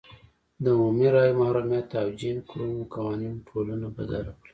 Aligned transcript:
د 0.63 0.65
عمومي 0.75 1.07
رایو 1.15 1.37
محرومیت 1.41 1.89
او 2.01 2.07
جیم 2.19 2.37
کرو 2.49 2.69
قوانینو 2.93 3.43
ټولنه 3.47 3.87
بدله 3.97 4.31
کړه. 4.37 4.43